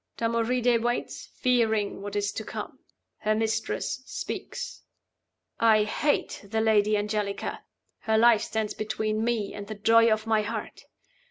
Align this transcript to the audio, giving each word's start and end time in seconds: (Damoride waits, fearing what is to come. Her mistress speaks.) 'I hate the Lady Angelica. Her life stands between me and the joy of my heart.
(Damoride 0.17 0.81
waits, 0.81 1.27
fearing 1.35 2.01
what 2.01 2.15
is 2.15 2.31
to 2.31 2.43
come. 2.43 2.79
Her 3.19 3.35
mistress 3.35 4.01
speaks.) 4.03 4.81
'I 5.59 5.83
hate 5.83 6.41
the 6.43 6.59
Lady 6.59 6.97
Angelica. 6.97 7.63
Her 7.99 8.17
life 8.17 8.41
stands 8.41 8.73
between 8.73 9.23
me 9.23 9.53
and 9.53 9.67
the 9.67 9.75
joy 9.75 10.11
of 10.11 10.25
my 10.25 10.41
heart. 10.41 10.85